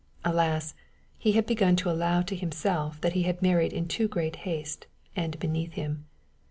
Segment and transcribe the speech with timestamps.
[0.25, 0.73] Alas!
[1.19, 4.87] he had begun to allow to himself that he had married in too great haste
[5.15, 6.07] and beneath him.